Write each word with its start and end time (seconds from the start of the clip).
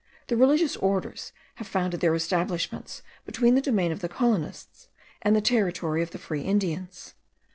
The 0.29 0.35
religious 0.35 0.75
orders 0.77 1.31
have 1.57 1.67
founded 1.67 1.99
their 1.99 2.15
establishments 2.15 3.03
between 3.23 3.53
the 3.53 3.61
domain 3.61 3.91
of 3.91 3.99
the 3.99 4.09
colonists 4.09 4.87
and 5.21 5.35
the 5.35 5.41
territory 5.41 6.01
of 6.01 6.09
the 6.09 6.17
free 6.17 6.41
Indians. 6.41 7.13